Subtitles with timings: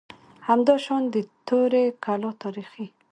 [0.47, 1.15] همداشان د
[1.47, 2.85] توري کلا تاریخي